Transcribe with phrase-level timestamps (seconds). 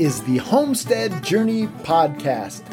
[0.00, 2.64] is the Homestead Journey Podcast,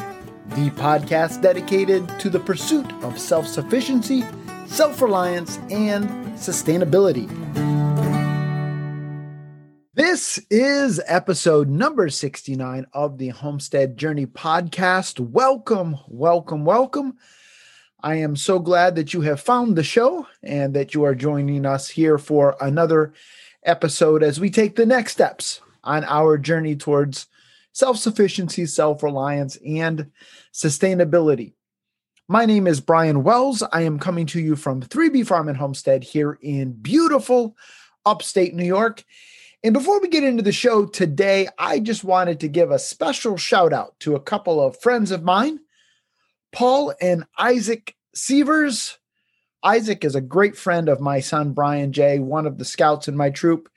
[0.54, 4.24] the podcast dedicated to the pursuit of self sufficiency,
[4.64, 6.08] self reliance, and
[6.38, 7.28] sustainability.
[9.92, 15.20] This is episode number 69 of the Homestead Journey Podcast.
[15.20, 17.18] Welcome, welcome, welcome.
[18.02, 21.66] I am so glad that you have found the show and that you are joining
[21.66, 23.12] us here for another
[23.64, 27.26] episode as we take the next steps on our journey towards
[27.72, 30.10] self sufficiency, self reliance, and
[30.52, 31.54] sustainability.
[32.28, 33.62] My name is Brian Wells.
[33.72, 37.56] I am coming to you from 3B Farm and Homestead here in beautiful
[38.04, 39.02] upstate New York.
[39.64, 43.38] And before we get into the show today, I just wanted to give a special
[43.38, 45.58] shout out to a couple of friends of mine,
[46.52, 48.97] Paul and Isaac Sievers.
[49.62, 53.16] Isaac is a great friend of my son, Brian J., one of the scouts in
[53.16, 53.68] my troop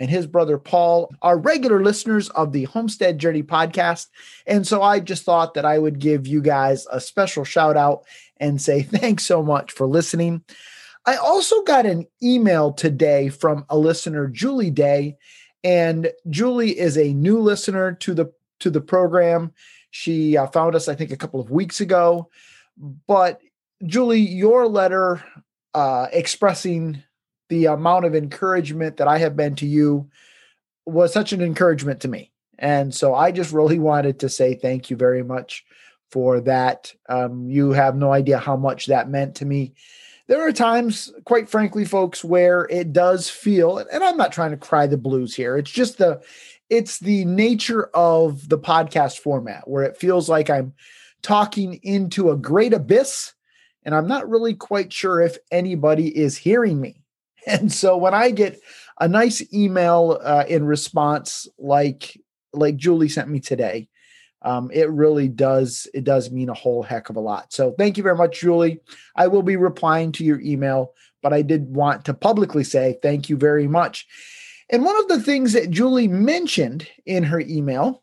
[0.00, 4.06] and his brother Paul are regular listeners of the Homestead Journey podcast.
[4.46, 8.04] And so I just thought that I would give you guys a special shout out
[8.38, 10.42] and say thanks so much for listening.
[11.06, 15.16] I also got an email today from a listener, Julie Day,
[15.62, 19.52] and Julie is a new listener to the to the program.
[19.90, 22.30] She uh, found us, I think, a couple of weeks ago.
[23.06, 23.40] But
[23.84, 25.22] Julie, your letter
[25.74, 27.02] uh, expressing
[27.48, 30.08] the amount of encouragement that I have been to you
[30.86, 32.30] was such an encouragement to me.
[32.58, 35.64] And so I just really wanted to say thank you very much
[36.10, 36.92] for that.
[37.08, 39.72] Um, you have no idea how much that meant to me.
[40.26, 44.56] There are times, quite frankly, folks, where it does feel, and I'm not trying to
[44.56, 45.56] cry the blues here.
[45.56, 46.20] It's just the,
[46.68, 50.74] it's the nature of the podcast format where it feels like I'm
[51.22, 53.32] talking into a great abyss,
[53.84, 56.96] and I'm not really quite sure if anybody is hearing me.
[57.46, 58.60] And so when I get
[59.00, 62.20] a nice email uh, in response, like
[62.52, 63.88] like Julie sent me today,
[64.42, 67.50] um, it really does it does mean a whole heck of a lot.
[67.50, 68.80] So thank you very much, Julie.
[69.16, 70.92] I will be replying to your email,
[71.22, 74.06] but I did want to publicly say thank you very much.
[74.68, 78.02] And one of the things that Julie mentioned in her email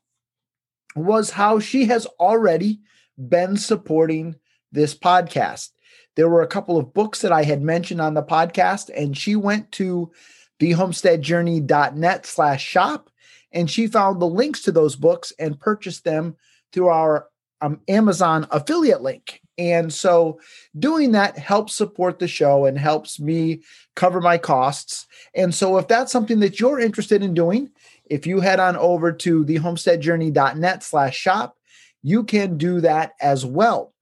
[0.95, 2.81] was how she has already
[3.17, 4.35] been supporting
[4.71, 5.69] this podcast
[6.17, 9.35] there were a couple of books that I had mentioned on the podcast, and she
[9.35, 10.11] went to
[10.59, 13.11] thehomesteadjourney.net slash shop
[13.51, 16.35] and she found the links to those books and purchased them
[16.73, 17.27] through our
[17.61, 19.41] um, Amazon affiliate link.
[19.59, 20.39] And so
[20.77, 23.61] doing that helps support the show and helps me
[23.95, 25.05] cover my costs.
[25.35, 27.69] And so if that's something that you're interested in doing,
[28.05, 31.57] if you head on over to thehomesteadjourney.net slash shop,
[32.03, 33.93] you can do that as well.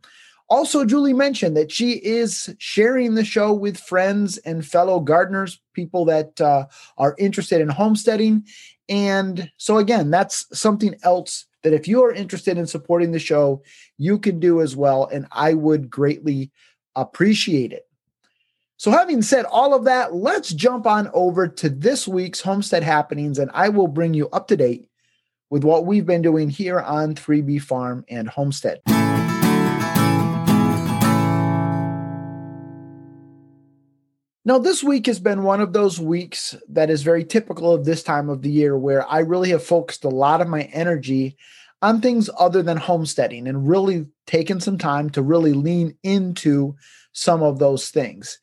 [0.47, 6.05] Also, Julie mentioned that she is sharing the show with friends and fellow gardeners, people
[6.05, 6.65] that uh,
[6.97, 8.45] are interested in homesteading.
[8.87, 13.63] And so, again, that's something else that if you are interested in supporting the show,
[13.97, 15.07] you can do as well.
[15.07, 16.51] And I would greatly
[16.95, 17.87] appreciate it.
[18.77, 23.39] So, having said all of that, let's jump on over to this week's homestead happenings,
[23.39, 24.89] and I will bring you up to date
[25.49, 28.81] with what we've been doing here on 3B Farm and Homestead.
[34.47, 38.03] Now, this week has been one of those weeks that is very typical of this
[38.03, 41.35] time of the year where I really have focused a lot of my energy
[41.81, 46.75] on things other than homesteading and really taken some time to really lean into
[47.11, 48.37] some of those things.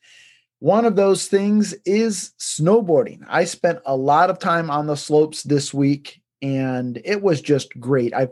[0.59, 3.21] One of those things is snowboarding.
[3.29, 7.79] I spent a lot of time on the slopes this week and it was just
[7.79, 8.13] great.
[8.13, 8.31] I've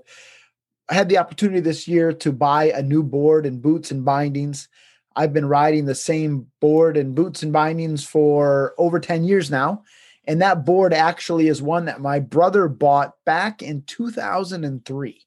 [0.89, 4.67] had the opportunity this year to buy a new board and boots and bindings.
[5.16, 9.83] I've been riding the same board and boots and bindings for over 10 years now.
[10.25, 15.25] And that board actually is one that my brother bought back in 2003.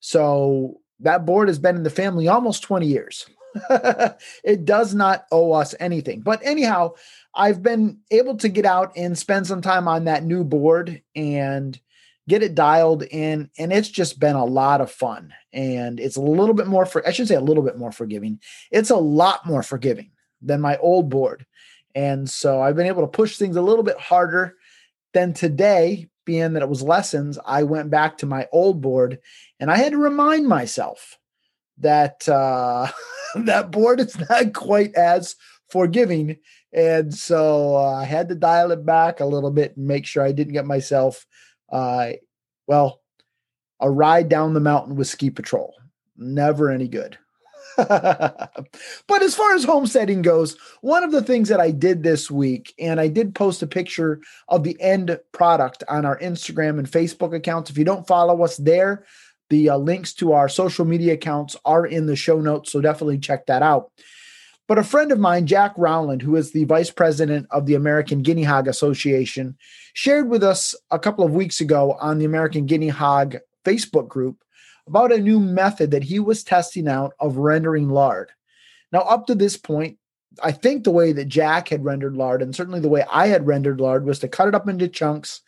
[0.00, 3.26] So that board has been in the family almost 20 years.
[4.44, 6.20] it does not owe us anything.
[6.20, 6.94] But anyhow,
[7.34, 11.78] I've been able to get out and spend some time on that new board and
[12.28, 15.32] get it dialed in and it's just been a lot of fun.
[15.52, 18.40] And it's a little bit more for i should say a little bit more forgiving.
[18.70, 20.10] It's a lot more forgiving
[20.40, 21.46] than my old board.
[21.94, 24.56] And so i've been able to push things a little bit harder
[25.12, 27.38] than today being that it was lessons.
[27.44, 29.18] I went back to my old board
[29.58, 31.18] and i had to remind myself
[31.78, 32.86] that uh
[33.34, 35.36] that board is not quite as
[35.70, 36.36] forgiving.
[36.72, 40.22] And so uh, i had to dial it back a little bit and make sure
[40.22, 41.26] i didn't get myself
[41.72, 42.10] uh,
[42.66, 43.00] well,
[43.80, 45.74] a ride down the mountain with ski patrol.
[46.16, 47.18] Never any good.
[47.76, 52.74] but as far as homesteading goes, one of the things that I did this week,
[52.78, 57.34] and I did post a picture of the end product on our Instagram and Facebook
[57.34, 57.70] accounts.
[57.70, 59.06] If you don't follow us there,
[59.48, 62.72] the uh, links to our social media accounts are in the show notes.
[62.72, 63.90] So definitely check that out.
[64.68, 68.22] But a friend of mine, Jack Rowland, who is the vice president of the American
[68.22, 69.56] Guinea Hog Association,
[69.92, 74.42] shared with us a couple of weeks ago on the American Guinea Hog Facebook group
[74.86, 78.30] about a new method that he was testing out of rendering lard.
[78.92, 79.98] Now, up to this point,
[80.42, 83.46] I think the way that Jack had rendered lard, and certainly the way I had
[83.46, 85.40] rendered lard, was to cut it up into chunks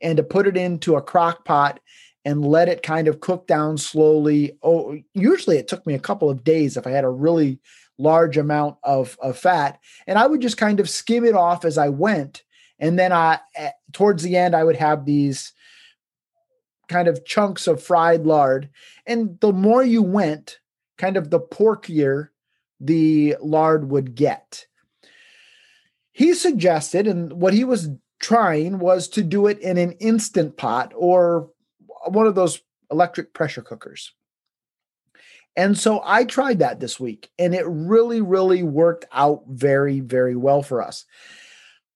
[0.00, 1.80] and to put it into a crock pot
[2.24, 4.56] and let it kind of cook down slowly.
[4.62, 7.58] Oh, usually it took me a couple of days if I had a really
[8.00, 9.78] large amount of, of fat.
[10.06, 12.42] And I would just kind of skim it off as I went.
[12.78, 15.52] And then I, eh, towards the end, I would have these
[16.88, 18.70] kind of chunks of fried lard.
[19.06, 20.58] And the more you went,
[20.98, 22.28] kind of the porkier
[22.80, 24.66] the lard would get.
[26.12, 30.92] He suggested, and what he was trying was to do it in an instant pot
[30.96, 31.50] or
[32.06, 32.60] one of those
[32.90, 34.12] electric pressure cookers.
[35.56, 40.36] And so I tried that this week and it really, really worked out very, very
[40.36, 41.04] well for us.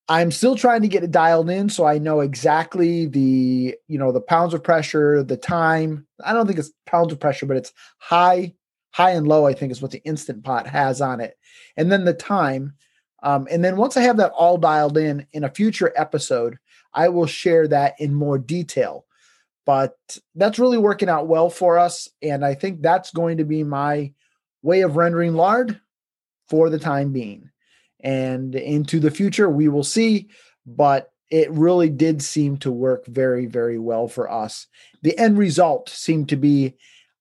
[0.09, 4.13] I'm still trying to get it dialed in so I know exactly the, you know,
[4.13, 6.07] the pounds of pressure, the time.
[6.23, 8.55] I don't think it's pounds of pressure, but it's high,
[8.91, 11.39] high and low, I think is what the instant pot has on it.
[11.77, 12.75] And then the time.
[13.23, 16.59] Um, and then once I have that all dialed in in a future episode,
[16.93, 19.07] I will share that in more detail.
[19.67, 19.97] But
[20.35, 22.09] that's really working out well for us.
[22.23, 24.13] And I think that's going to be my
[24.63, 25.81] way of rendering lard
[26.49, 27.51] for the time being.
[28.01, 30.29] And into the future we will see
[30.67, 34.67] but it really did seem to work very very well for us.
[35.03, 36.77] The end result seemed to be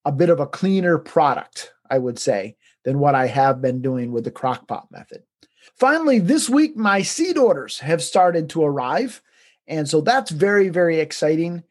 [0.05, 4.11] a bit of a cleaner product i would say than what i have been doing
[4.11, 5.23] with the crockpot method.
[5.77, 9.21] Finally this week my seed orders have started to arrive
[9.67, 11.63] and so that's very very exciting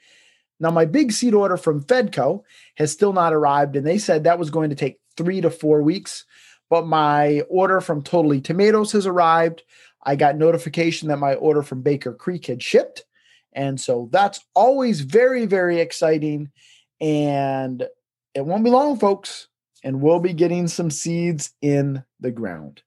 [0.63, 2.43] now my big seed order from fedco
[2.77, 5.83] has still not arrived and they said that was going to take three to four
[5.83, 6.25] weeks
[6.73, 9.63] but my order from Totally Tomatoes has arrived.
[10.03, 13.05] I got notification that my order from Baker Creek had shipped.
[13.53, 16.51] And so that's always very, very exciting.
[16.99, 17.87] And
[18.33, 19.49] it won't be long, folks,
[19.85, 22.81] and we'll be getting some seeds in the ground.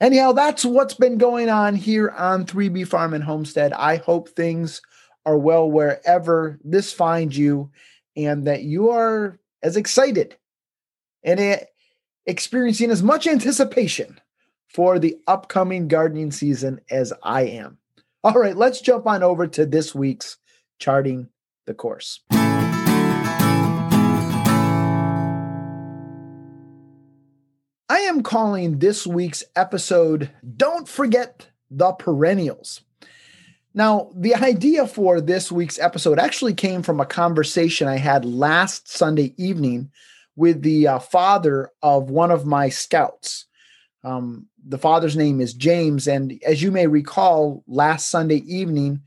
[0.00, 3.72] Anyhow, that's what's been going on here on 3B Farm and Homestead.
[3.72, 4.80] I hope things
[5.24, 7.70] are well wherever this finds you
[8.16, 10.36] and that you are as excited
[11.22, 11.60] and
[12.26, 14.20] experiencing as much anticipation
[14.68, 17.78] for the upcoming gardening season as I am.
[18.24, 20.38] All right, let's jump on over to this week's
[20.78, 21.28] charting
[21.66, 22.20] the course.
[27.88, 32.80] I am calling this week's episode Don't Forget the Perennials.
[33.74, 38.88] Now, the idea for this week's episode actually came from a conversation I had last
[38.88, 39.90] Sunday evening
[40.36, 43.46] with the uh, father of one of my scouts.
[44.04, 46.06] Um, the father's name is James.
[46.06, 49.00] And as you may recall, last Sunday evening,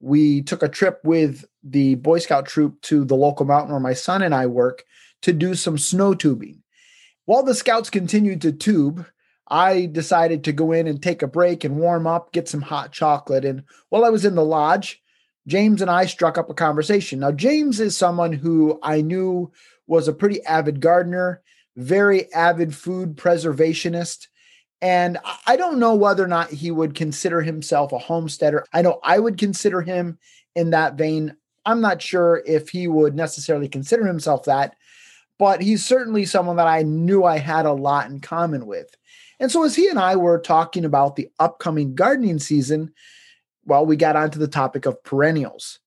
[0.00, 3.94] we took a trip with the Boy Scout troop to the local mountain where my
[3.94, 4.84] son and I work
[5.22, 6.62] to do some snow tubing.
[7.24, 9.06] While the scouts continued to tube,
[9.48, 12.92] I decided to go in and take a break and warm up, get some hot
[12.92, 13.44] chocolate.
[13.44, 15.02] And while I was in the lodge,
[15.46, 17.20] James and I struck up a conversation.
[17.20, 19.52] Now, James is someone who I knew
[19.86, 21.42] was a pretty avid gardener,
[21.76, 24.26] very avid food preservationist.
[24.82, 28.66] And I don't know whether or not he would consider himself a homesteader.
[28.72, 30.18] I know I would consider him
[30.54, 31.36] in that vein.
[31.64, 34.76] I'm not sure if he would necessarily consider himself that,
[35.38, 38.94] but he's certainly someone that I knew I had a lot in common with.
[39.38, 42.92] And so, as he and I were talking about the upcoming gardening season,
[43.64, 45.80] well, we got onto the topic of perennials.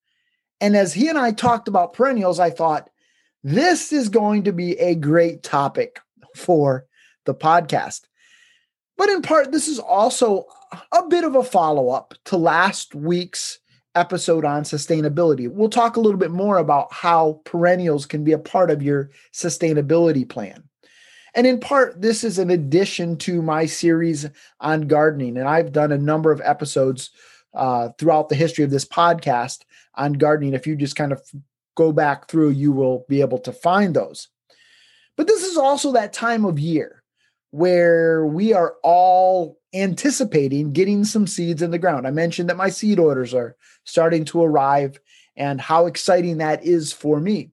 [0.62, 2.90] And as he and I talked about perennials, I thought,
[3.44, 6.00] this is going to be a great topic
[6.36, 6.86] for
[7.26, 8.02] the podcast.
[8.98, 10.46] But in part, this is also
[10.92, 13.60] a bit of a follow up to last week's
[13.96, 15.50] episode on sustainability.
[15.50, 19.10] We'll talk a little bit more about how perennials can be a part of your
[19.34, 20.69] sustainability plan.
[21.36, 24.28] And in part, this is an addition to my series
[24.60, 25.38] on gardening.
[25.38, 27.12] And I've done a number of episodes
[27.54, 29.64] uh, throughout the history of this podcast
[29.96, 30.54] on gardening.
[30.54, 31.22] If you just kind of
[31.76, 34.28] go back through, you will be able to find those.
[35.16, 37.04] But this is also that time of year
[37.52, 42.08] where we are all anticipating getting some seeds in the ground.
[42.08, 45.00] I mentioned that my seed orders are starting to arrive
[45.36, 47.52] and how exciting that is for me.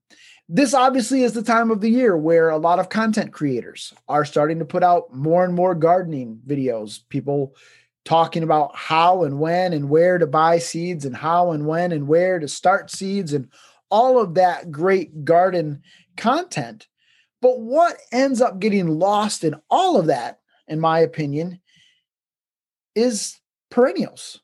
[0.49, 4.25] This obviously is the time of the year where a lot of content creators are
[4.25, 7.01] starting to put out more and more gardening videos.
[7.09, 7.57] People
[8.05, 12.07] talking about how and when and where to buy seeds and how and when and
[12.07, 13.49] where to start seeds and
[13.91, 15.83] all of that great garden
[16.17, 16.87] content.
[17.43, 20.39] But what ends up getting lost in all of that,
[20.69, 21.61] in my opinion,
[22.95, 24.41] is perennials.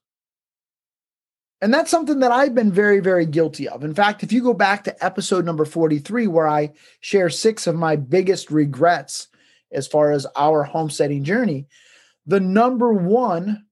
[1.63, 3.85] And that's something that I've been very, very guilty of.
[3.85, 7.77] In fact, if you go back to episode number 43, where I share six of
[7.77, 9.29] my biggest regrets
[9.71, 11.69] as far as our homesteading journey,
[12.27, 13.65] the number one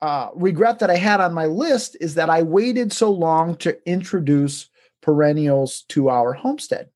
[0.00, 3.76] uh, regret that I had on my list is that I waited so long to
[3.86, 4.70] introduce
[5.02, 6.88] perennials to our homestead.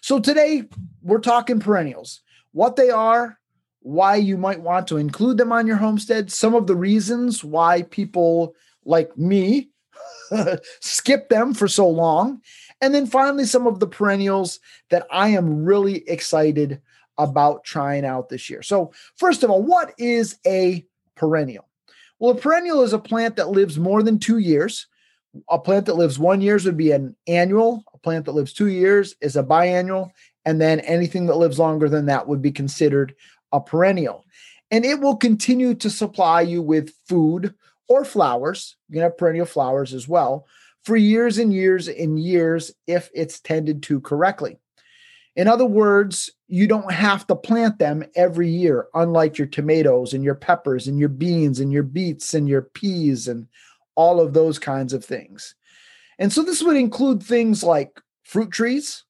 [0.00, 0.62] So today
[1.02, 2.20] we're talking perennials,
[2.52, 3.36] what they are,
[3.80, 7.82] why you might want to include them on your homestead, some of the reasons why
[7.82, 9.70] people like me
[10.80, 12.40] skip them for so long,
[12.80, 16.80] and then finally some of the perennials that I am really excited
[17.18, 18.62] about trying out this year.
[18.62, 21.68] So, first of all, what is a perennial?
[22.18, 24.86] Well, a perennial is a plant that lives more than two years.
[25.50, 27.84] A plant that lives one years would be an annual.
[27.92, 30.10] A plant that lives two years is a biannual.
[30.44, 33.14] And then anything that lives longer than that would be considered
[33.52, 34.24] a perennial.
[34.70, 37.54] And it will continue to supply you with food
[37.88, 38.76] or flowers.
[38.88, 40.46] You can have perennial flowers as well
[40.82, 44.58] for years and years and years if it's tended to correctly.
[45.36, 50.24] In other words, you don't have to plant them every year, unlike your tomatoes and
[50.24, 53.46] your peppers and your beans and your beets and your peas and
[53.94, 55.54] all of those kinds of things.
[56.18, 59.04] And so this would include things like fruit trees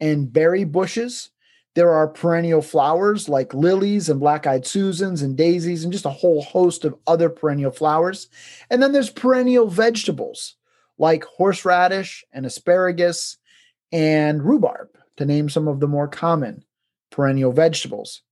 [0.00, 1.30] and berry bushes.
[1.76, 6.10] There are perennial flowers like lilies and black eyed Susans and daisies and just a
[6.10, 8.28] whole host of other perennial flowers.
[8.70, 10.56] And then there's perennial vegetables
[10.96, 13.36] like horseradish and asparagus
[13.92, 16.64] and rhubarb to name some of the more common
[17.10, 18.22] perennial vegetables.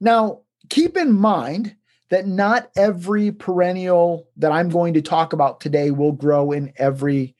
[0.00, 1.76] Now, keep in mind
[2.10, 7.36] that not every perennial that I'm going to talk about today will grow in every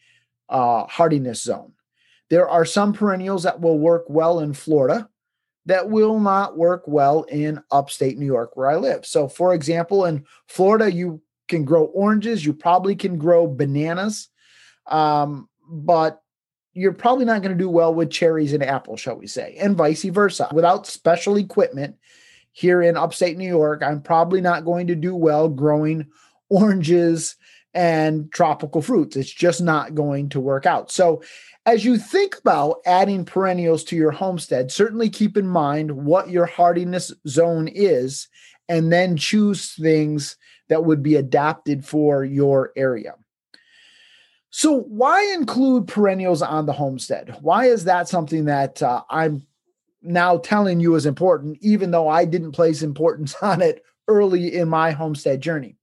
[0.49, 1.73] uh, hardiness zone.
[2.31, 5.09] There are some perennials that will work well in Florida
[5.66, 9.07] that will not work well in upstate New York, where I live.
[9.07, 14.28] So, for example, in Florida, you can grow oranges, you probably can grow bananas,
[14.87, 16.23] um, but
[16.75, 19.76] you're probably not going to do well with cherries and apples, shall we say, and
[19.76, 20.49] vice versa.
[20.52, 21.97] Without special equipment
[22.52, 26.07] here in upstate New York, I'm probably not going to do well growing
[26.49, 27.37] oranges
[27.75, 29.16] and tropical fruits.
[29.16, 30.90] It's just not going to work out.
[30.90, 31.23] So,
[31.64, 36.47] as you think about adding perennials to your homestead, certainly keep in mind what your
[36.47, 38.28] hardiness zone is
[38.69, 40.37] and then choose things
[40.69, 43.14] that would be adapted for your area.
[44.50, 47.37] So, why include perennials on the homestead?
[47.40, 49.47] Why is that something that uh, I'm
[50.02, 54.69] now telling you is important, even though I didn't place importance on it early in
[54.69, 55.76] my homestead journey?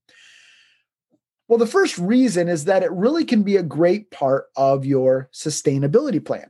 [1.50, 5.28] Well, the first reason is that it really can be a great part of your
[5.32, 6.48] sustainability plan.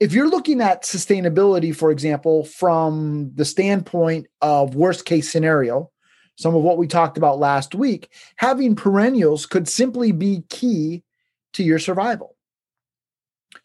[0.00, 5.92] If you're looking at sustainability, for example, from the standpoint of worst case scenario,
[6.34, 11.04] some of what we talked about last week, having perennials could simply be key
[11.52, 12.34] to your survival.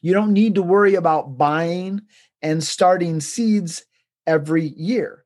[0.01, 2.01] You don't need to worry about buying
[2.43, 3.85] and starting seeds
[4.27, 5.25] every year.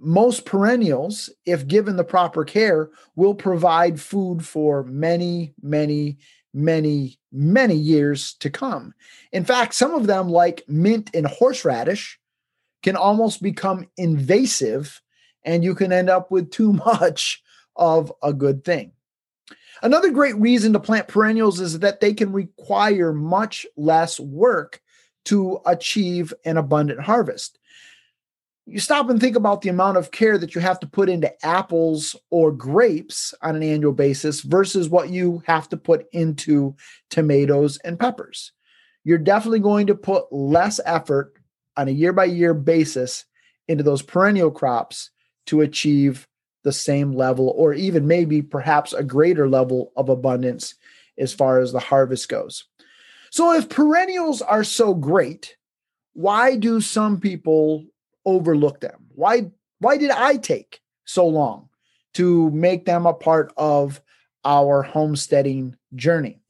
[0.00, 6.18] Most perennials, if given the proper care, will provide food for many, many,
[6.54, 8.94] many, many years to come.
[9.32, 12.18] In fact, some of them, like mint and horseradish,
[12.82, 15.02] can almost become invasive,
[15.44, 17.42] and you can end up with too much
[17.76, 18.92] of a good thing.
[19.82, 24.80] Another great reason to plant perennials is that they can require much less work
[25.26, 27.58] to achieve an abundant harvest.
[28.70, 31.32] You stop and think about the amount of care that you have to put into
[31.44, 36.76] apples or grapes on an annual basis versus what you have to put into
[37.08, 38.52] tomatoes and peppers.
[39.04, 41.32] You're definitely going to put less effort
[41.78, 43.24] on a year by year basis
[43.68, 45.08] into those perennial crops
[45.46, 46.28] to achieve
[46.62, 50.74] the same level or even maybe perhaps a greater level of abundance
[51.16, 52.64] as far as the harvest goes.
[53.30, 55.56] So, if perennials are so great,
[56.12, 57.86] why do some people
[58.28, 59.06] overlook them?
[59.14, 61.68] Why, why did I take so long
[62.14, 64.00] to make them a part of
[64.44, 66.40] our homesteading journey?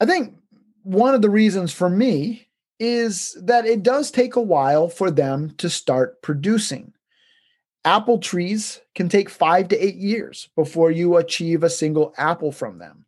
[0.00, 0.34] I think
[0.82, 2.48] one of the reasons for me
[2.78, 6.92] is that it does take a while for them to start producing.
[7.84, 12.78] Apple trees can take five to eight years before you achieve a single apple from
[12.78, 13.06] them.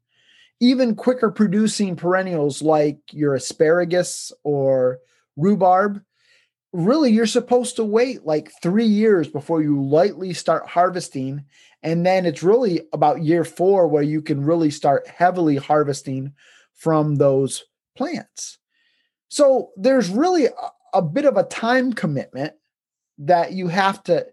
[0.60, 4.98] even quicker producing perennials like your asparagus or
[5.36, 6.02] rhubarb,
[6.76, 11.44] really you're supposed to wait like three years before you lightly start harvesting.
[11.82, 16.34] And then it's really about year four where you can really start heavily harvesting
[16.74, 17.64] from those
[17.96, 18.58] plants.
[19.28, 20.52] So there's really a,
[20.92, 22.52] a bit of a time commitment
[23.18, 24.26] that you have to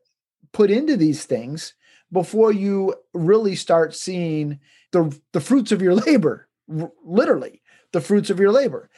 [0.51, 1.73] put into these things
[2.11, 4.59] before you really start seeing
[4.91, 7.61] the, the fruits of your labor, r- literally
[7.93, 8.89] the fruits of your labor.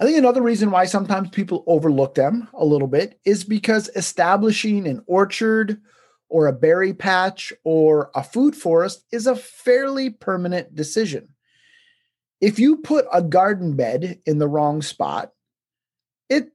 [0.00, 4.86] I think another reason why sometimes people overlook them a little bit is because establishing
[4.88, 5.80] an orchard
[6.28, 11.28] or a berry patch or a food forest is a fairly permanent decision.
[12.40, 15.32] If you put a garden bed in the wrong spot,
[16.28, 16.48] it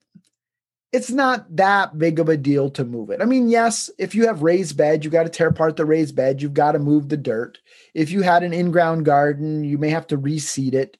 [0.91, 3.21] it's not that big of a deal to move it.
[3.21, 6.15] I mean, yes, if you have raised bed, you got to tear apart the raised
[6.15, 7.59] bed, you've got to move the dirt.
[7.93, 10.97] If you had an in-ground garden, you may have to reseed it.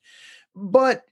[0.56, 1.04] But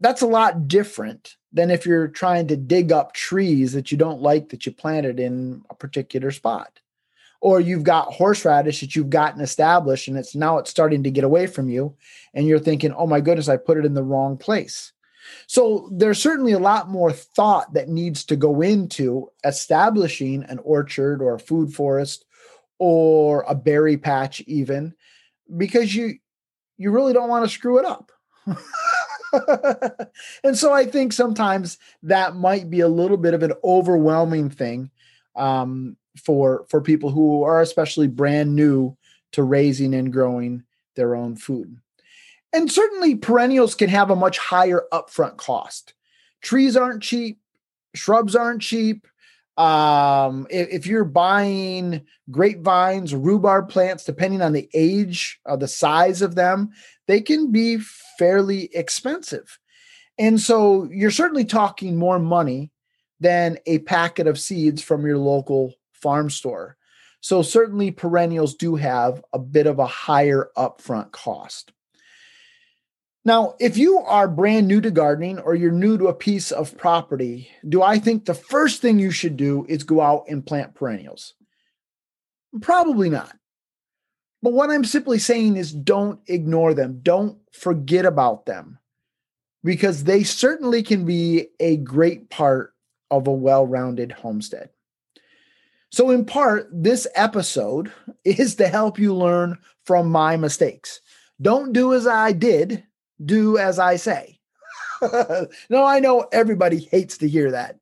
[0.00, 4.20] that's a lot different than if you're trying to dig up trees that you don't
[4.20, 6.80] like that you planted in a particular spot.
[7.40, 11.24] Or you've got horseradish that you've gotten established and it's now it's starting to get
[11.24, 11.94] away from you
[12.32, 14.92] and you're thinking, "Oh my goodness, I put it in the wrong place."
[15.46, 21.22] So there's certainly a lot more thought that needs to go into establishing an orchard
[21.22, 22.24] or a food forest
[22.78, 24.94] or a berry patch even
[25.56, 26.14] because you
[26.76, 28.10] you really don't want to screw it up.
[30.44, 34.90] and so I think sometimes that might be a little bit of an overwhelming thing
[35.36, 38.96] um, for for people who are especially brand new
[39.32, 40.64] to raising and growing
[40.94, 41.76] their own food.
[42.52, 45.94] And certainly perennials can have a much higher upfront cost.
[46.40, 47.40] Trees aren't cheap,
[47.94, 49.06] shrubs aren't cheap.
[49.56, 56.22] Um, if, if, you're buying grapevines, rhubarb plants, depending on the age, uh, the size
[56.22, 56.70] of them,
[57.06, 57.78] they can be
[58.18, 59.58] fairly expensive.
[60.18, 62.72] And so you're certainly talking more money
[63.20, 66.76] than a packet of seeds from your local farm store.
[67.20, 71.72] So certainly perennials do have a bit of a higher upfront cost.
[73.26, 76.76] Now, if you are brand new to gardening or you're new to a piece of
[76.76, 80.74] property, do I think the first thing you should do is go out and plant
[80.74, 81.32] perennials?
[82.60, 83.34] Probably not.
[84.42, 88.78] But what I'm simply saying is don't ignore them, don't forget about them,
[89.62, 92.74] because they certainly can be a great part
[93.10, 94.68] of a well rounded homestead.
[95.90, 97.90] So, in part, this episode
[98.24, 99.56] is to help you learn
[99.86, 101.00] from my mistakes.
[101.40, 102.84] Don't do as I did
[103.22, 104.38] do as I say.
[105.68, 107.78] no, I know everybody hates to hear that.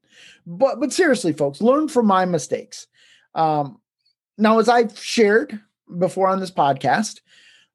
[0.46, 2.86] But but seriously, folks, learn from my mistakes.
[3.34, 3.80] Um,
[4.38, 5.60] now, as I've shared
[5.98, 7.20] before on this podcast,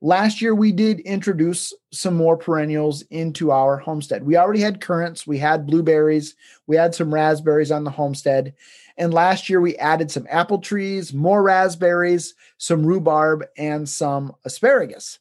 [0.01, 4.25] last year we did introduce some more perennials into our homestead.
[4.25, 8.53] We already had currants, we had blueberries, we had some raspberries on the homestead.
[8.97, 15.19] And last year we added some apple trees, more raspberries, some rhubarb, and some asparagus.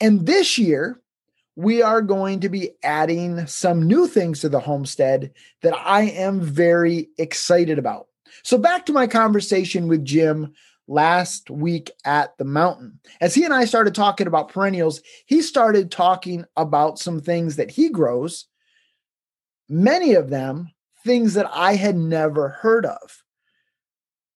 [0.00, 1.00] And this year,
[1.56, 6.40] we are going to be adding some new things to the homestead that I am
[6.40, 8.08] very excited about.
[8.42, 10.52] So, back to my conversation with Jim
[10.86, 12.98] last week at the mountain.
[13.20, 17.70] As he and I started talking about perennials, he started talking about some things that
[17.70, 18.46] he grows,
[19.68, 20.70] many of them
[21.04, 23.22] things that I had never heard of.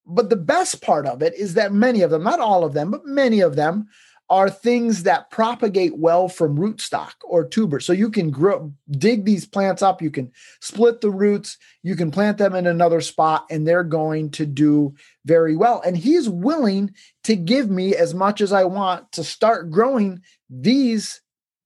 [0.05, 2.89] But the best part of it is that many of them, not all of them,
[2.89, 3.87] but many of them
[4.29, 7.79] are things that propagate well from rootstock or tuber.
[7.79, 12.11] So you can grow, dig these plants up, you can split the roots, you can
[12.11, 14.93] plant them in another spot, and they're going to do
[15.25, 15.81] very well.
[15.83, 21.21] And he's willing to give me as much as I want to start growing these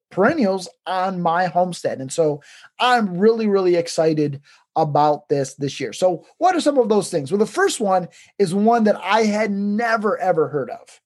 [0.10, 1.99] perennials on my homestead.
[1.99, 2.41] And so
[2.80, 4.41] I'm really, really excited
[4.76, 5.93] about this this year.
[5.93, 7.32] So, what are some of those things?
[7.32, 8.08] Well, the first one
[8.39, 10.99] is one that I had never, ever heard of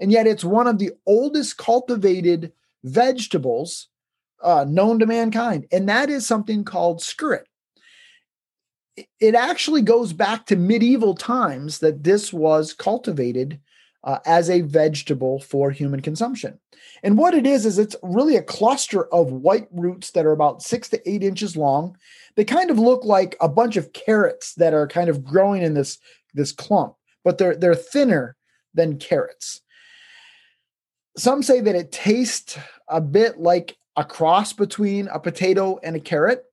[0.00, 3.88] and yet it's one of the oldest cultivated vegetables
[4.42, 7.44] uh, known to mankind, and that is something called skirret.
[9.20, 13.60] It actually goes back to medieval times that this was cultivated
[14.02, 16.58] uh, as a vegetable for human consumption.
[17.02, 20.62] And what it is, is it's really a cluster of white roots that are about
[20.62, 21.96] six to eight inches long.
[22.36, 25.74] They kind of look like a bunch of carrots that are kind of growing in
[25.74, 25.98] this,
[26.32, 28.36] this clump, but they're, they're thinner
[28.72, 29.60] than carrots
[31.16, 36.00] some say that it tastes a bit like a cross between a potato and a
[36.00, 36.44] carrot.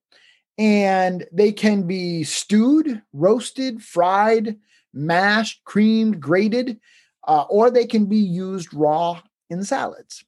[0.58, 4.58] And they can be stewed, roasted, fried,
[4.92, 6.80] mashed, creamed, grated,
[7.28, 10.26] uh, or they can be used raw in salads.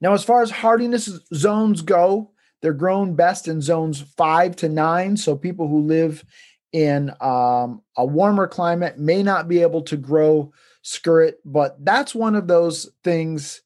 [0.00, 2.30] Now, as far as hardiness zones go,
[2.62, 5.16] they're grown best in zones five to nine.
[5.16, 6.24] So people who live
[6.72, 10.52] in um, a warmer climate may not be able to grow
[10.84, 13.62] skirret, but that's one of those things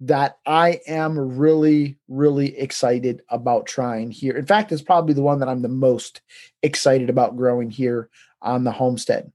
[0.00, 4.36] that I am really, really excited about trying here.
[4.36, 6.20] In fact, it's probably the one that I'm the most
[6.62, 8.10] excited about growing here
[8.42, 9.32] on the homestead.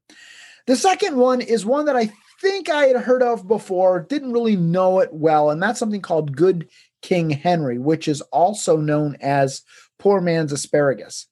[0.68, 4.56] The second one is one that I think I had heard of before, didn't really
[4.56, 6.70] know it well, and that's something called Good
[7.02, 9.64] King Henry, which is also known as
[9.98, 11.28] poor man's asparagus.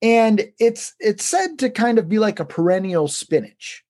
[0.00, 3.81] And it's it's said to kind of be like a perennial spinach.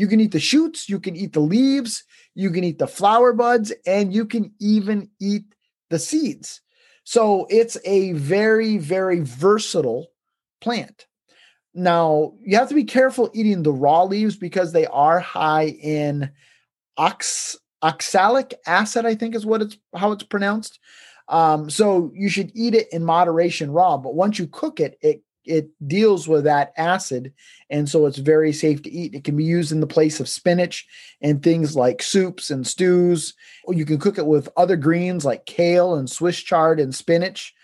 [0.00, 3.34] You can eat the shoots, you can eat the leaves, you can eat the flower
[3.34, 5.44] buds, and you can even eat
[5.90, 6.62] the seeds.
[7.04, 10.06] So it's a very, very versatile
[10.62, 11.06] plant.
[11.74, 16.30] Now, you have to be careful eating the raw leaves because they are high in
[16.96, 20.78] ox, oxalic acid, I think is what it's how it's pronounced.
[21.28, 25.22] Um, so you should eat it in moderation raw, but once you cook it, it
[25.44, 27.32] it deals with that acid
[27.70, 29.14] and so it's very safe to eat.
[29.14, 30.86] It can be used in the place of spinach
[31.22, 33.34] and things like soups and stews.
[33.68, 37.54] You can cook it with other greens like kale and swiss chard and spinach.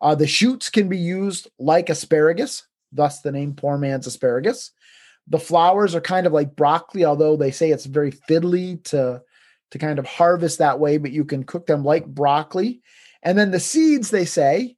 [0.00, 4.70] Uh, the shoots can be used like asparagus thus the name poor man's asparagus.
[5.28, 9.22] The flowers are kind of like broccoli although they say it's very fiddly to
[9.70, 12.82] to kind of harvest that way but you can cook them like broccoli.
[13.22, 14.76] And then the seeds they say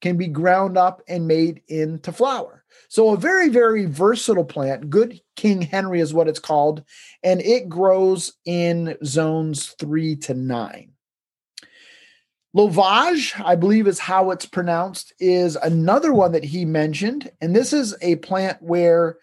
[0.00, 2.64] can be ground up and made into flour.
[2.88, 4.90] So, a very, very versatile plant.
[4.90, 6.84] Good King Henry is what it's called,
[7.22, 10.92] and it grows in zones three to nine.
[12.56, 17.30] Lovage, I believe is how it's pronounced, is another one that he mentioned.
[17.42, 19.18] And this is a plant where,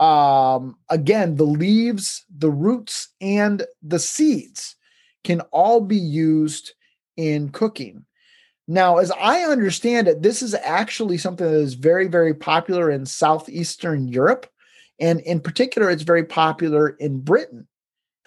[0.00, 4.74] um, again, the leaves, the roots, and the seeds
[5.22, 6.72] can all be used
[7.18, 8.06] in cooking.
[8.70, 13.06] Now, as I understand it, this is actually something that is very, very popular in
[13.06, 14.46] Southeastern Europe.
[15.00, 17.66] And in particular, it's very popular in Britain.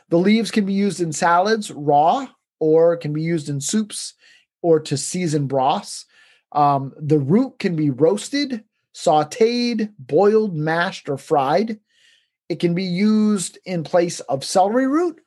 [0.10, 2.28] The leaves can be used in salads raw
[2.60, 4.16] or can be used in soups
[4.64, 6.06] or to season broths.
[6.54, 8.64] Um, the root can be roasted,
[8.96, 11.80] sauteed, boiled, mashed, or fried.
[12.50, 15.22] It can be used in place of celery root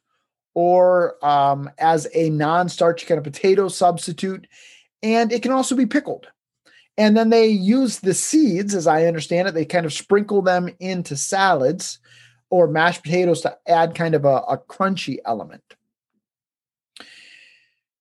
[0.55, 4.47] or um, as a non starchy kind of potato substitute
[5.05, 6.27] and it can also be pickled.
[6.97, 10.71] And then they use the seeds, as I understand it, they kind of sprinkle them
[10.81, 11.99] into salads
[12.51, 15.63] or mashed potatoes to add kind of a, a crunchy element.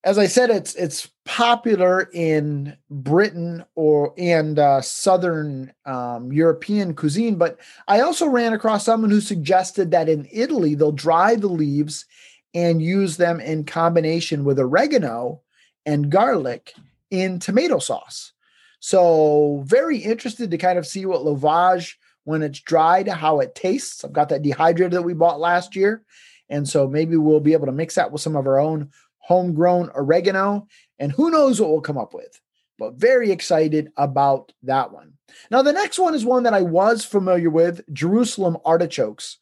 [0.04, 7.36] As I said, it's it's popular in Britain or and uh, Southern um, European cuisine,
[7.36, 12.04] but I also ran across someone who suggested that in Italy they'll dry the leaves
[12.52, 15.40] and use them in combination with oregano
[15.86, 16.74] and garlic
[17.20, 18.32] in tomato sauce.
[18.80, 24.04] So, very interested to kind of see what lovage when it's dried, how it tastes.
[24.04, 26.04] I've got that dehydrated that we bought last year.
[26.48, 29.90] And so maybe we'll be able to mix that with some of our own homegrown
[29.94, 30.66] oregano.
[30.98, 32.40] And who knows what we'll come up with.
[32.78, 35.12] But very excited about that one.
[35.50, 39.38] Now, the next one is one that I was familiar with Jerusalem artichokes.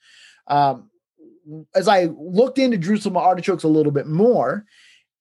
[0.47, 0.91] Um,
[1.75, 4.67] as I looked into Jerusalem artichokes a little bit more,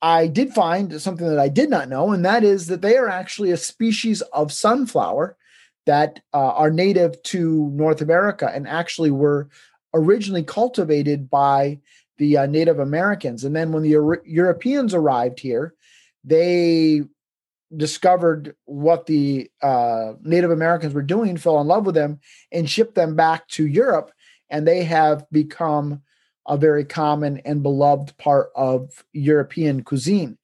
[0.01, 3.09] I did find something that I did not know, and that is that they are
[3.09, 5.37] actually a species of sunflower
[5.85, 9.49] that uh, are native to North America and actually were
[9.93, 11.79] originally cultivated by
[12.17, 13.43] the uh, Native Americans.
[13.43, 15.73] And then when the Euro- Europeans arrived here,
[16.23, 17.01] they
[17.75, 22.19] discovered what the uh, Native Americans were doing, fell in love with them,
[22.51, 24.11] and shipped them back to Europe.
[24.49, 26.01] And they have become
[26.47, 30.37] a very common and beloved part of European cuisine.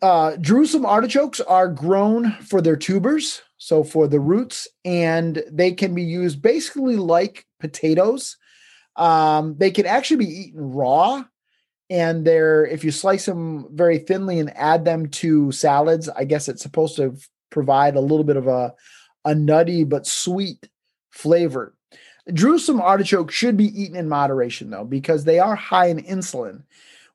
[0.00, 5.94] Uh, Jerusalem artichokes are grown for their tubers, so for the roots, and they can
[5.94, 8.36] be used basically like potatoes.
[8.96, 11.24] Um, they can actually be eaten raw,
[11.90, 16.48] and they're if you slice them very thinly and add them to salads, I guess
[16.48, 17.16] it's supposed to
[17.50, 18.74] provide a little bit of a
[19.24, 20.68] a nutty but sweet
[21.10, 21.74] flavor.
[22.32, 26.62] Jerusalem artichoke should be eaten in moderation, though, because they are high in insulin,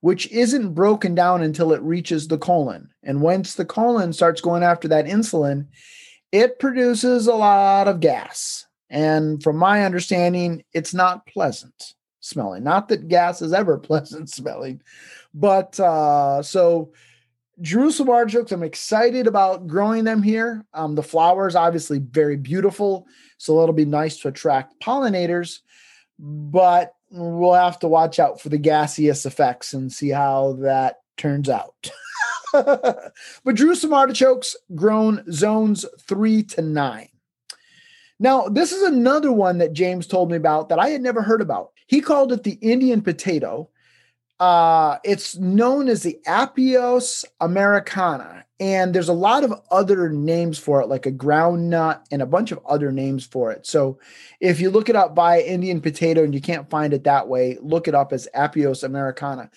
[0.01, 2.89] which isn't broken down until it reaches the colon.
[3.03, 5.67] And once the colon starts going after that insulin,
[6.31, 8.65] it produces a lot of gas.
[8.89, 12.63] And from my understanding, it's not pleasant smelling.
[12.63, 14.81] Not that gas is ever pleasant smelling,
[15.33, 16.91] but uh, so
[17.61, 20.65] Jerusalem artichokes, I'm excited about growing them here.
[20.73, 23.07] Um, the flowers obviously very beautiful.
[23.37, 25.59] So that'll be nice to attract pollinators,
[26.19, 31.49] but we'll have to watch out for the gaseous effects and see how that turns
[31.49, 31.89] out.
[32.53, 37.09] but Jerusalem artichokes grown zones three to nine.
[38.19, 41.41] Now, this is another one that James told me about that I had never heard
[41.41, 41.71] about.
[41.87, 43.69] He called it the Indian potato.
[44.39, 50.79] Uh, it's known as the Apios americana, and there's a lot of other names for
[50.81, 53.65] it, like a ground nut and a bunch of other names for it.
[53.65, 53.99] So,
[54.39, 57.57] if you look it up by Indian potato and you can't find it that way,
[57.61, 59.49] look it up as Apios americana.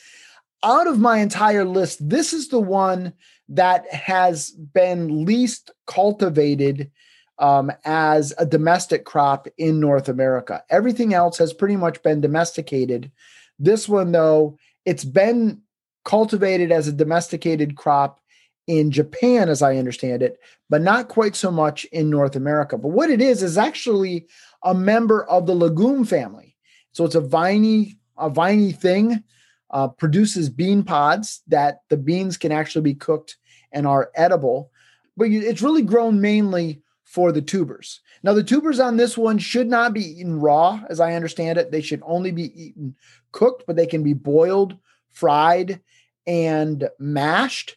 [0.63, 3.13] Out of my entire list, this is the one
[3.51, 6.91] that has been least cultivated
[7.39, 10.63] um, as a domestic crop in North America.
[10.71, 13.11] Everything else has pretty much been domesticated.
[13.59, 14.59] This one, though,
[14.91, 15.63] it's been
[16.05, 18.19] cultivated as a domesticated crop
[18.67, 22.77] in Japan, as I understand it, but not quite so much in North America.
[22.77, 24.27] But what it is is actually
[24.65, 26.57] a member of the legume family.
[26.91, 29.23] So it's a viney, a viney thing,
[29.71, 33.37] uh, produces bean pods that the beans can actually be cooked
[33.71, 34.73] and are edible.
[35.17, 38.03] But you, it's really grown mainly for the tubers.
[38.23, 41.73] Now, the tubers on this one should not be eaten raw, as I understand it.
[41.73, 42.95] They should only be eaten
[43.33, 44.77] cooked, but they can be boiled,
[45.11, 45.81] fried,
[46.25, 47.77] and mashed.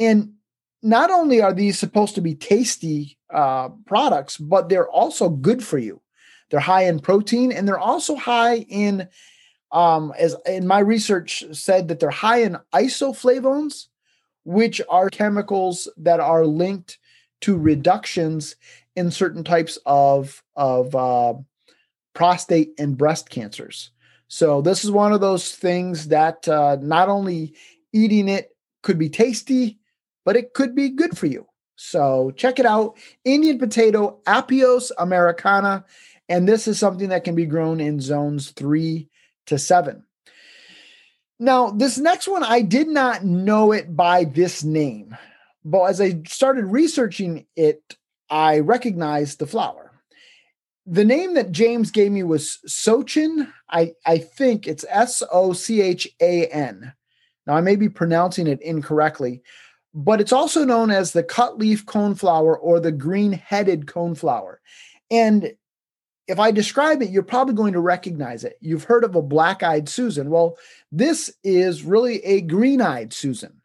[0.00, 0.32] And
[0.82, 5.78] not only are these supposed to be tasty uh, products, but they're also good for
[5.78, 6.02] you.
[6.50, 9.08] They're high in protein and they're also high in,
[9.70, 13.86] um, as in my research said, that they're high in isoflavones,
[14.42, 16.98] which are chemicals that are linked
[17.42, 18.56] to reductions
[18.96, 21.34] in certain types of of uh,
[22.14, 23.90] prostate and breast cancers.
[24.28, 27.54] So this is one of those things that uh, not only
[27.92, 29.78] eating it could be tasty,
[30.24, 31.46] but it could be good for you.
[31.76, 35.84] So check it out, Indian potato Apios americana,
[36.28, 39.08] and this is something that can be grown in zones three
[39.46, 40.04] to seven.
[41.38, 45.16] Now, this next one, I did not know it by this name.
[45.64, 47.96] But as I started researching it,
[48.30, 49.92] I recognized the flower.
[50.86, 53.52] The name that James gave me was Sochan.
[53.70, 56.92] I, I think it's S O C H A N.
[57.46, 59.42] Now, I may be pronouncing it incorrectly,
[59.94, 64.56] but it's also known as the cut leaf coneflower or the green headed coneflower.
[65.10, 65.52] And
[66.26, 68.56] if I describe it, you're probably going to recognize it.
[68.60, 70.30] You've heard of a black eyed Susan.
[70.30, 70.56] Well,
[70.90, 73.61] this is really a green eyed Susan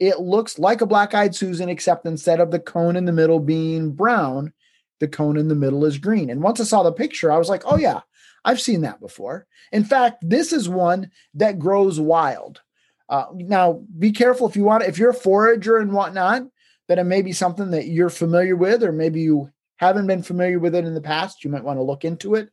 [0.00, 3.38] it looks like a black eyed Susan, except instead of the cone in the middle
[3.38, 4.52] being brown,
[4.98, 6.30] the cone in the middle is green.
[6.30, 8.00] And once I saw the picture, I was like, oh, yeah,
[8.44, 9.46] I've seen that before.
[9.70, 12.62] In fact, this is one that grows wild.
[13.08, 16.42] Uh, now, be careful if you want, if you're a forager and whatnot,
[16.88, 20.58] that it may be something that you're familiar with, or maybe you haven't been familiar
[20.58, 21.44] with it in the past.
[21.44, 22.50] You might want to look into it.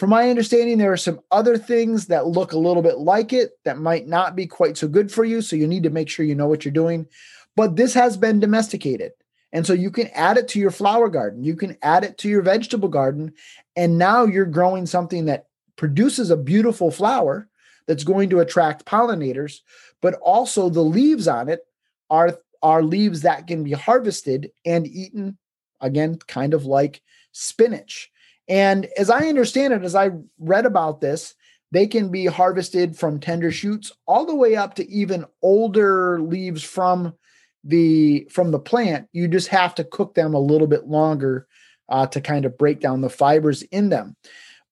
[0.00, 3.50] From my understanding, there are some other things that look a little bit like it
[3.66, 5.42] that might not be quite so good for you.
[5.42, 7.06] So you need to make sure you know what you're doing.
[7.54, 9.12] But this has been domesticated.
[9.52, 12.30] And so you can add it to your flower garden, you can add it to
[12.30, 13.34] your vegetable garden.
[13.76, 17.46] And now you're growing something that produces a beautiful flower
[17.86, 19.58] that's going to attract pollinators,
[20.00, 21.60] but also the leaves on it
[22.08, 25.36] are, are leaves that can be harvested and eaten,
[25.78, 28.10] again, kind of like spinach.
[28.50, 30.10] And as I understand it, as I
[30.40, 31.34] read about this,
[31.70, 36.64] they can be harvested from tender shoots all the way up to even older leaves
[36.64, 37.14] from
[37.62, 39.08] the from the plant.
[39.12, 41.46] You just have to cook them a little bit longer
[41.88, 44.16] uh, to kind of break down the fibers in them.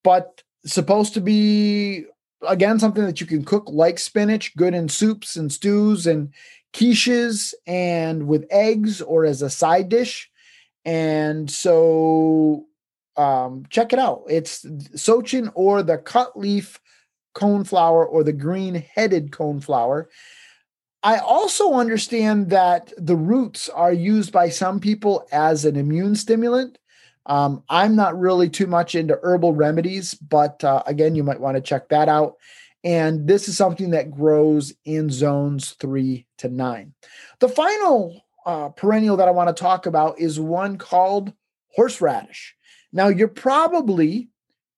[0.02, 2.04] But supposed to be
[2.48, 6.34] again something that you can cook like spinach, good in soups and stews and
[6.72, 10.28] quiches and with eggs or as a side dish.
[10.84, 12.67] And so
[13.18, 14.22] um, check it out.
[14.28, 16.80] It's Sochan or the cut leaf
[17.34, 20.06] coneflower or the green headed coneflower.
[21.02, 26.78] I also understand that the roots are used by some people as an immune stimulant.
[27.26, 31.56] Um, I'm not really too much into herbal remedies, but uh, again, you might want
[31.56, 32.36] to check that out.
[32.84, 36.94] And this is something that grows in zones three to nine.
[37.40, 41.32] The final uh, perennial that I want to talk about is one called
[41.74, 42.56] horseradish.
[42.92, 44.28] Now, you're probably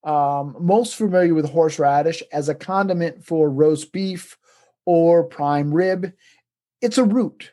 [0.04, 4.38] um, most familiar with horseradish as a condiment for roast beef
[4.84, 6.12] or prime rib.
[6.80, 7.52] It's a root.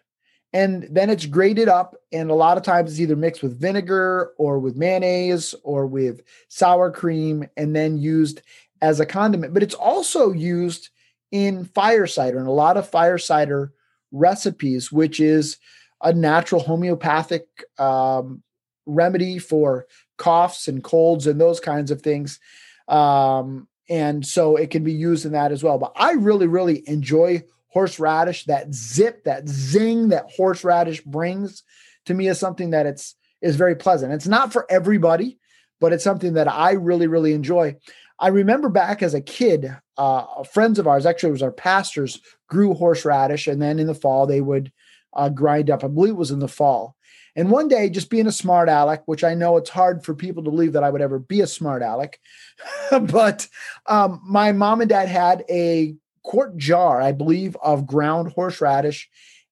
[0.54, 4.32] And then it's grated up, and a lot of times it's either mixed with vinegar
[4.38, 8.42] or with mayonnaise or with sour cream and then used
[8.82, 9.54] as a condiment.
[9.54, 10.90] But it's also used
[11.32, 13.74] in fire cider and a lot of fire cider
[14.12, 15.58] recipes, which is
[16.02, 18.42] a natural homeopathic um,
[18.88, 19.86] remedy for
[20.18, 22.40] coughs and colds and those kinds of things.
[22.88, 25.78] Um, and so it can be used in that as well.
[25.78, 31.64] But I really, really enjoy horseradish, that zip, that zing that horseradish brings
[32.06, 34.14] to me is something that it's is very pleasant.
[34.14, 35.38] It's not for everybody,
[35.80, 37.76] but it's something that I really, really enjoy.
[38.20, 42.20] I remember back as a kid, uh, friends of ours, actually, it was our pastors,
[42.50, 44.72] grew horseradish, and then in the fall they would
[45.14, 45.84] uh, grind up.
[45.84, 46.96] I believe it was in the fall.
[47.38, 50.44] And one day, just being a smart aleck, which I know it's hard for people
[50.44, 52.20] to believe that I would ever be a smart aleck,
[52.92, 53.48] but
[53.86, 59.08] um, my mom and dad had a quart jar, I believe, of ground horseradish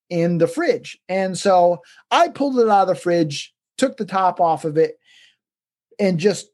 [0.09, 0.97] in the fridge.
[1.07, 4.99] And so I pulled it out of the fridge, took the top off of it,
[5.99, 6.47] and just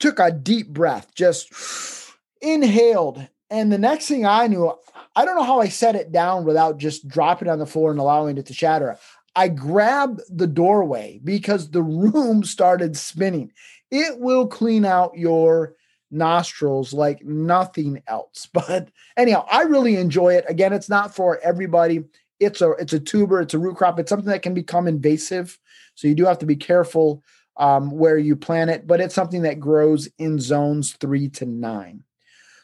[0.00, 1.48] took a deep breath, just
[2.42, 3.26] inhaled.
[3.48, 4.72] And the next thing I knew,
[5.14, 7.98] I don't know how I set it down without just dropping on the floor and
[7.98, 8.98] allowing it to shatter.
[9.36, 13.52] I grabbed the doorway because the room started spinning.
[13.90, 15.74] It will clean out your
[16.10, 18.48] nostrils like nothing else.
[18.52, 20.46] But anyhow, I really enjoy it.
[20.48, 22.04] Again, it's not for everybody.
[22.40, 23.98] It's a it's a tuber, it's a root crop.
[23.98, 25.58] It's something that can become invasive.
[25.94, 27.22] So you do have to be careful
[27.58, 32.02] um, where you plant it, but it's something that grows in zones three to nine.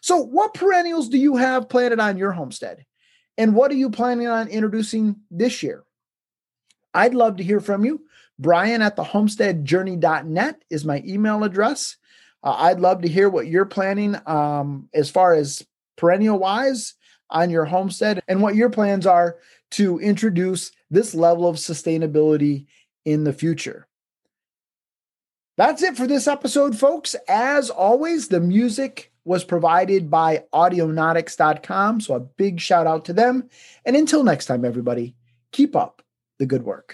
[0.00, 2.84] So, what perennials do you have planted on your homestead?
[3.38, 5.84] And what are you planning on introducing this year?
[6.94, 8.02] I'd love to hear from you.
[8.38, 11.96] Brian at the homesteadjourney.net is my email address.
[12.42, 15.64] Uh, I'd love to hear what you're planning um, as far as
[15.96, 16.94] perennial wise
[17.30, 19.36] on your homestead and what your plans are
[19.72, 22.66] to introduce this level of sustainability
[23.04, 23.86] in the future.
[25.56, 27.14] That's it for this episode, folks.
[27.28, 32.00] As always, the music was provided by audionautix.com.
[32.00, 33.48] So a big shout out to them.
[33.84, 35.14] And until next time, everybody,
[35.52, 36.01] keep up
[36.42, 36.90] the good work.